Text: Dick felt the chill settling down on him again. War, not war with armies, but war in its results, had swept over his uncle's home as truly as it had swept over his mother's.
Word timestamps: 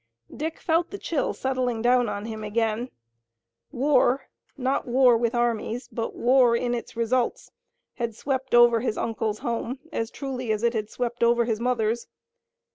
Dick 0.35 0.57
felt 0.59 0.89
the 0.89 0.97
chill 0.97 1.31
settling 1.31 1.79
down 1.79 2.09
on 2.09 2.25
him 2.25 2.43
again. 2.43 2.89
War, 3.71 4.29
not 4.57 4.87
war 4.87 5.15
with 5.15 5.35
armies, 5.35 5.87
but 5.91 6.15
war 6.15 6.55
in 6.57 6.73
its 6.73 6.95
results, 6.97 7.51
had 7.93 8.15
swept 8.15 8.55
over 8.55 8.79
his 8.79 8.97
uncle's 8.97 9.37
home 9.45 9.77
as 9.93 10.09
truly 10.09 10.51
as 10.51 10.63
it 10.63 10.73
had 10.73 10.89
swept 10.89 11.21
over 11.21 11.45
his 11.45 11.59
mother's. 11.59 12.07